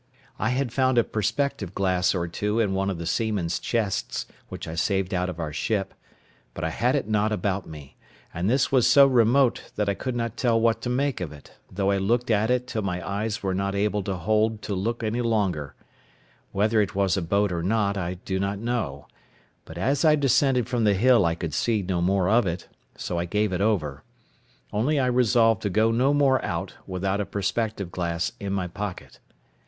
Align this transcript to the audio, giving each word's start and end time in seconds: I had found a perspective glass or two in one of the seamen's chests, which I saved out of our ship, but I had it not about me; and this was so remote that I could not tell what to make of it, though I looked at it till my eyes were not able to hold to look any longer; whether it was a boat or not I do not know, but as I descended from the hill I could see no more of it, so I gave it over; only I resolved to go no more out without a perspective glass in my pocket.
I 0.39 0.49
had 0.49 0.73
found 0.73 0.97
a 0.97 1.03
perspective 1.03 1.75
glass 1.75 2.15
or 2.15 2.27
two 2.27 2.59
in 2.59 2.73
one 2.73 2.89
of 2.89 2.97
the 2.97 3.05
seamen's 3.05 3.59
chests, 3.59 4.25
which 4.49 4.67
I 4.67 4.73
saved 4.73 5.13
out 5.13 5.29
of 5.29 5.39
our 5.39 5.53
ship, 5.53 5.93
but 6.55 6.63
I 6.63 6.71
had 6.71 6.95
it 6.95 7.07
not 7.07 7.31
about 7.31 7.67
me; 7.69 7.97
and 8.33 8.49
this 8.49 8.71
was 8.71 8.87
so 8.87 9.05
remote 9.05 9.71
that 9.75 9.87
I 9.87 9.93
could 9.93 10.15
not 10.15 10.37
tell 10.37 10.59
what 10.59 10.81
to 10.81 10.89
make 10.89 11.21
of 11.21 11.31
it, 11.31 11.51
though 11.71 11.91
I 11.91 11.99
looked 11.99 12.31
at 12.31 12.49
it 12.49 12.65
till 12.65 12.81
my 12.81 13.07
eyes 13.07 13.43
were 13.43 13.53
not 13.53 13.75
able 13.75 14.01
to 14.01 14.15
hold 14.15 14.63
to 14.63 14.73
look 14.73 15.03
any 15.03 15.21
longer; 15.21 15.75
whether 16.51 16.81
it 16.81 16.95
was 16.95 17.15
a 17.15 17.21
boat 17.21 17.51
or 17.51 17.61
not 17.61 17.95
I 17.95 18.15
do 18.15 18.39
not 18.39 18.57
know, 18.57 19.05
but 19.65 19.77
as 19.77 20.03
I 20.03 20.15
descended 20.15 20.67
from 20.67 20.83
the 20.83 20.95
hill 20.95 21.25
I 21.27 21.35
could 21.35 21.53
see 21.53 21.83
no 21.83 22.01
more 22.01 22.27
of 22.27 22.47
it, 22.47 22.67
so 22.97 23.19
I 23.19 23.25
gave 23.25 23.53
it 23.53 23.61
over; 23.61 24.01
only 24.73 24.97
I 24.99 25.05
resolved 25.05 25.61
to 25.61 25.69
go 25.69 25.91
no 25.91 26.11
more 26.11 26.43
out 26.43 26.73
without 26.87 27.21
a 27.21 27.25
perspective 27.27 27.91
glass 27.91 28.31
in 28.39 28.51
my 28.51 28.65
pocket. 28.65 29.19